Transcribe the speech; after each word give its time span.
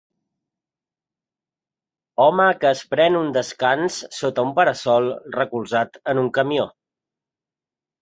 Home 2.25 2.49
que 2.65 2.71
es 2.71 2.81
pren 2.95 3.19
un 3.21 3.29
descans 3.37 4.01
sota 4.23 4.49
un 4.49 4.57
para-sol 4.59 5.13
recolzat 5.39 6.05
en 6.17 6.27
un 6.27 6.35
camió. 6.43 6.71